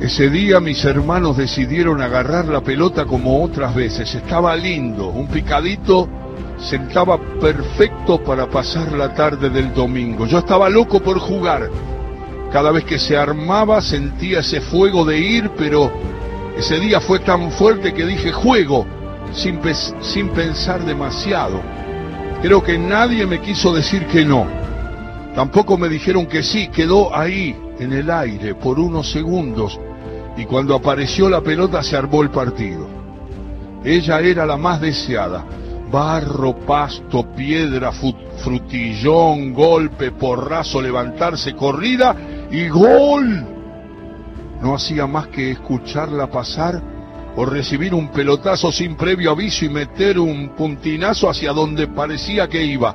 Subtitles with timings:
[0.00, 4.14] Ese día mis hermanos decidieron agarrar la pelota como otras veces.
[4.14, 6.08] Estaba lindo, un picadito
[6.58, 10.26] sentaba perfecto para pasar la tarde del domingo.
[10.26, 11.68] Yo estaba loco por jugar.
[12.50, 15.92] Cada vez que se armaba sentía ese fuego de ir, pero
[16.56, 18.86] ese día fue tan fuerte que dije juego,
[19.32, 19.58] sin,
[20.30, 21.60] pensar demasiado.
[22.40, 24.46] Creo que nadie me quiso decir que no.
[25.34, 29.78] Tampoco me dijeron que sí, quedó ahí, en el aire, por unos segundos,
[30.36, 32.86] y cuando apareció la pelota se armó el partido.
[33.84, 35.44] Ella era la más deseada
[35.90, 42.14] barro, pasto, piedra, frutillón, golpe, porrazo, levantarse, corrida
[42.50, 43.46] y gol.
[44.62, 46.80] No hacía más que escucharla pasar
[47.36, 52.62] o recibir un pelotazo sin previo aviso y meter un puntinazo hacia donde parecía que
[52.62, 52.94] iba.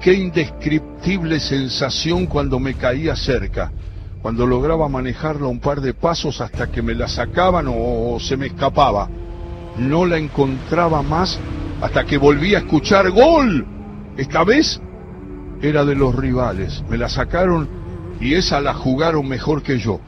[0.00, 3.70] Qué indescriptible sensación cuando me caía cerca,
[4.22, 8.46] cuando lograba manejarla un par de pasos hasta que me la sacaban o, se me
[8.46, 9.08] escapaba.
[9.76, 11.40] No la encontraba más
[11.80, 13.66] hasta que volví a escuchar gol.
[14.16, 14.80] Esta vez
[15.60, 16.84] era de los rivales.
[16.88, 17.68] Me la sacaron
[18.20, 19.98] y esa la jugaron mejor que yo.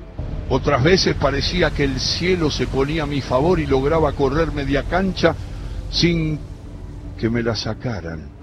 [0.49, 4.85] Otras veces parecía que el cielo se ponía a mi favor y lograba correr media
[4.85, 5.35] cancha
[5.91, 6.39] sin
[7.19, 8.34] que me la sacaran.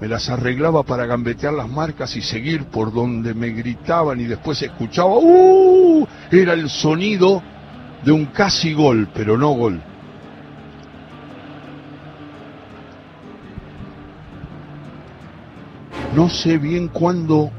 [0.00, 4.60] Me las arreglaba para gambetear las marcas y seguir por donde me gritaban y después
[4.62, 6.06] escuchaba, ¡uh!
[6.30, 7.42] Era el sonido
[8.04, 9.80] de un casi gol, pero no gol.
[16.14, 17.50] No sé bien cuándo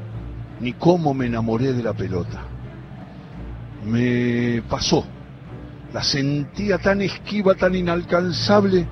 [0.60, 2.42] ni cómo me enamoré de la pelota.
[3.84, 5.04] Me pasó.
[5.92, 8.86] La sentía tan esquiva, tan inalcanzable,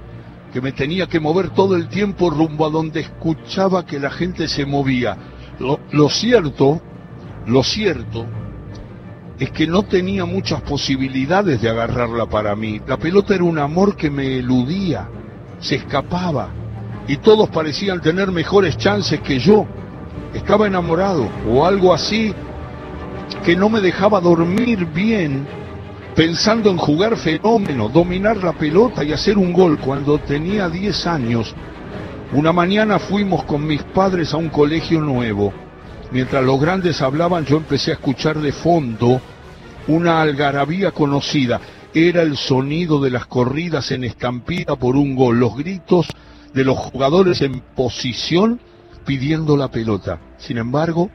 [0.55, 4.47] que me tenía que mover todo el tiempo rumbo a donde escuchaba que la gente
[4.47, 5.17] se movía.
[5.59, 6.81] Lo, lo cierto,
[7.49, 8.25] lo cierto,
[9.37, 12.81] es que no tenía muchas posibilidades de agarrarla para mí.
[12.87, 15.09] La pelota era un amor que me eludía,
[15.59, 16.51] se escapaba
[17.09, 19.67] y todos parecían tener mejores chances que yo.
[20.33, 22.33] Estaba enamorado o algo así
[23.45, 25.49] que no me dejaba dormir bien
[26.15, 31.55] pensando en jugar fenómeno, dominar la pelota y hacer un gol cuando tenía 10 años.
[32.33, 35.53] Una mañana fuimos con mis padres a un colegio nuevo.
[36.13, 39.21] Mientras los grandes hablaban yo empecé a escuchar de fondo
[39.89, 41.61] una algarabía conocida.
[41.93, 46.07] Era el sonido de las corridas en estampida por un gol, los gritos
[46.53, 48.61] de los jugadores en posición
[49.05, 50.21] pidiendo la pelota.
[50.39, 51.11] Sin embargo,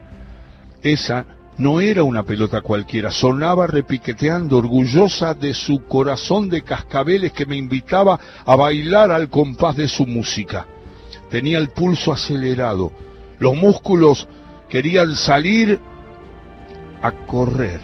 [0.82, 1.24] esa
[1.60, 7.54] no era una pelota cualquiera, sonaba repiqueteando, orgullosa de su corazón de cascabeles que me
[7.54, 10.66] invitaba a bailar al compás de su música.
[11.28, 12.92] Tenía el pulso acelerado,
[13.38, 14.26] los músculos
[14.70, 15.78] querían salir
[17.02, 17.80] a correr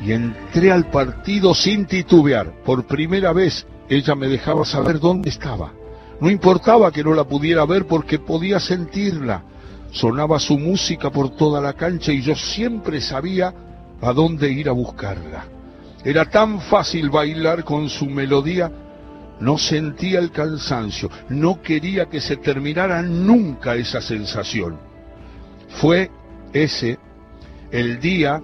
[0.00, 2.62] y entré al partido sin titubear.
[2.64, 5.70] Por primera vez ella me dejaba saber dónde estaba.
[6.18, 9.44] No importaba que no la pudiera ver porque podía sentirla.
[9.92, 13.54] Sonaba su música por toda la cancha y yo siempre sabía
[14.00, 15.44] a dónde ir a buscarla.
[16.04, 18.72] Era tan fácil bailar con su melodía,
[19.38, 24.78] no sentía el cansancio, no quería que se terminara nunca esa sensación.
[25.80, 26.10] Fue
[26.52, 26.98] ese
[27.70, 28.42] el día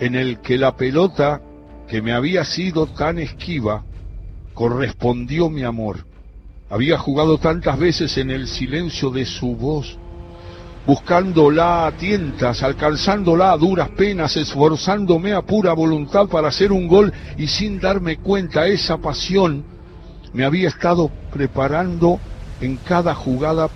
[0.00, 1.40] en el que la pelota
[1.88, 3.84] que me había sido tan esquiva
[4.54, 6.06] correspondió mi amor.
[6.70, 9.98] Había jugado tantas veces en el silencio de su voz,
[10.88, 17.12] buscándola a tientas, alcanzándola a duras penas, esforzándome a pura voluntad para hacer un gol
[17.36, 19.64] y sin darme cuenta esa pasión
[20.32, 22.18] me había estado preparando
[22.62, 23.68] en cada jugada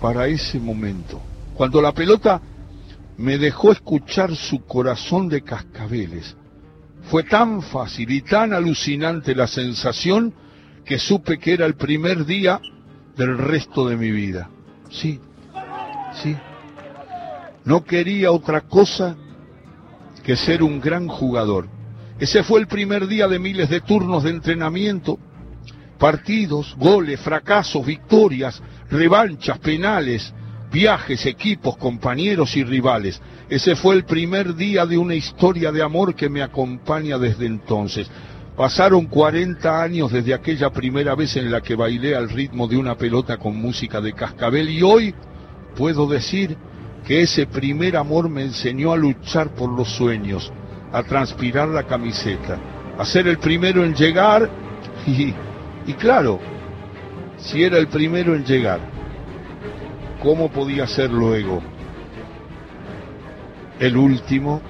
[0.00, 1.20] para ese momento.
[1.54, 2.40] Cuando la pelota
[3.16, 6.36] me dejó escuchar su corazón de cascabeles,
[7.10, 10.32] fue tan fácil y tan alucinante la sensación
[10.84, 12.60] que supe que era el primer día
[13.16, 14.48] del resto de mi vida.
[14.90, 15.18] Sí,
[16.22, 16.36] sí.
[17.64, 19.16] No quería otra cosa
[20.22, 21.68] que ser un gran jugador.
[22.18, 25.18] Ese fue el primer día de miles de turnos de entrenamiento,
[25.98, 30.32] partidos, goles, fracasos, victorias, revanchas, penales,
[30.72, 33.20] viajes, equipos, compañeros y rivales.
[33.48, 38.10] Ese fue el primer día de una historia de amor que me acompaña desde entonces.
[38.56, 42.96] Pasaron 40 años desde aquella primera vez en la que bailé al ritmo de una
[42.96, 45.14] pelota con música de cascabel y hoy
[45.76, 46.56] puedo decir
[47.06, 50.52] que ese primer amor me enseñó a luchar por los sueños,
[50.92, 52.58] a transpirar la camiseta,
[52.98, 54.50] a ser el primero en llegar
[55.06, 56.40] y, claro,
[57.36, 58.80] si era el primero en llegar,
[60.22, 61.62] ¿cómo podía ser luego
[63.78, 64.60] el último?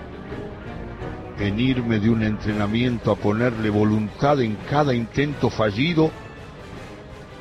[1.39, 6.11] en irme de un entrenamiento a ponerle voluntad en cada intento fallido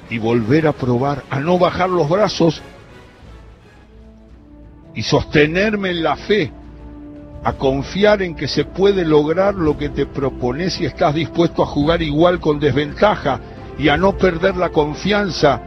[0.10, 2.62] y volver a probar a no bajar los brazos
[4.96, 6.52] y sostenerme en la fe,
[7.44, 11.68] a confiar en que se puede lograr lo que te propones si estás dispuesto a
[11.68, 13.40] jugar igual con desventaja
[13.78, 15.62] y a no perder la confianza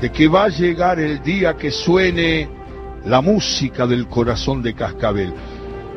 [0.00, 2.48] de que va a llegar el día que suene
[3.06, 5.32] la música del corazón de Cascabel.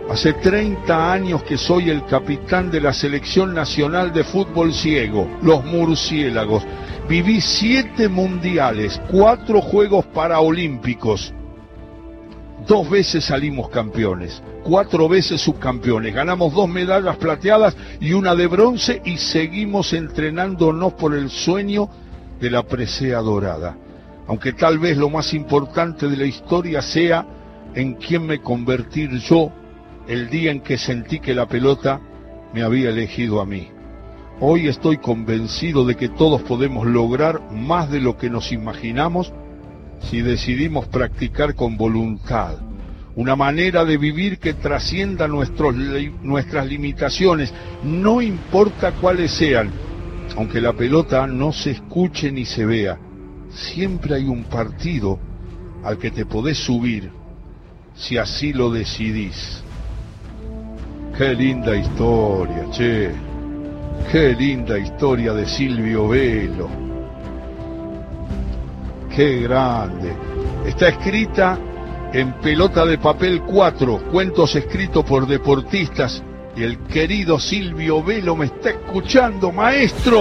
[0.09, 5.65] Hace 30 años que soy el capitán de la selección nacional de fútbol ciego, los
[5.65, 6.63] murciélagos.
[7.09, 11.33] Viví siete mundiales, cuatro Juegos Paraolímpicos.
[12.67, 16.15] Dos veces salimos campeones, cuatro veces subcampeones.
[16.15, 21.87] Ganamos dos medallas plateadas y una de bronce y seguimos entrenándonos por el sueño
[22.39, 23.77] de la presea dorada.
[24.27, 27.27] Aunque tal vez lo más importante de la historia sea
[27.75, 29.51] en quién me convertir yo
[30.07, 32.01] el día en que sentí que la pelota
[32.51, 33.69] me había elegido a mí.
[34.39, 39.31] Hoy estoy convencido de que todos podemos lograr más de lo que nos imaginamos
[40.01, 42.57] si decidimos practicar con voluntad,
[43.15, 45.75] una manera de vivir que trascienda nuestros,
[46.21, 47.53] nuestras limitaciones,
[47.83, 49.71] no importa cuáles sean,
[50.35, 52.97] aunque la pelota no se escuche ni se vea,
[53.49, 55.19] siempre hay un partido
[55.83, 57.11] al que te podés subir
[57.95, 59.63] si así lo decidís.
[61.17, 63.11] Qué linda historia, che.
[64.11, 66.84] Qué linda historia de Silvio Velo.
[69.15, 70.13] Qué grande.
[70.65, 71.57] Está escrita
[72.11, 76.21] en Pelota de Papel 4, cuentos escritos por deportistas.
[76.57, 80.11] Y el querido Silvio Velo me está escuchando, maestro.